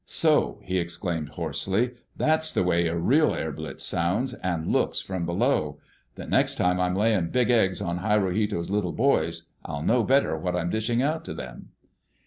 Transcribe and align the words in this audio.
"So," 0.07 0.57
he 0.63 0.79
exclaimed 0.79 1.29
hoarsely, 1.29 1.91
"that's 2.17 2.51
the 2.51 2.63
way 2.63 2.87
a 2.87 2.97
real 2.97 3.35
air 3.35 3.51
blitz 3.51 3.83
sounds 3.85 4.33
and 4.33 4.65
looks 4.65 4.99
from 4.99 5.27
below! 5.27 5.77
The 6.15 6.25
next 6.25 6.55
time 6.55 6.79
I'm 6.79 6.95
laying 6.95 7.29
big 7.29 7.51
eggs 7.51 7.81
on 7.83 7.99
Hirohito's 7.99 8.71
little 8.71 8.93
boys, 8.93 9.49
I'll 9.63 9.83
know 9.83 10.01
better 10.03 10.35
what 10.39 10.55
I'm 10.55 10.71
dishing 10.71 11.03
out 11.03 11.23
to 11.25 11.35
them!" 11.35 11.69